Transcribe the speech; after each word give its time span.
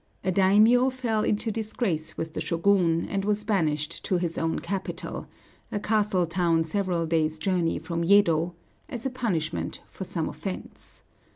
A 0.23 0.31
daimiō 0.31 0.91
fell 0.91 1.21
into 1.21 1.51
disgrace 1.51 2.17
with 2.17 2.33
the 2.33 2.39
Shōgun, 2.39 3.05
and 3.07 3.23
was 3.23 3.43
banished 3.43 4.03
to 4.05 4.17
his 4.17 4.35
own 4.35 4.57
capital, 4.57 5.27
a 5.71 5.79
castle 5.79 6.25
town 6.25 6.63
several 6.63 7.05
days' 7.05 7.37
journey 7.37 7.77
from 7.77 8.03
Yedo, 8.03 8.55
as 8.89 9.05
a 9.05 9.11
punishment 9.11 9.81
for 9.91 10.03
some 10.03 10.27
offense. 10.27 11.03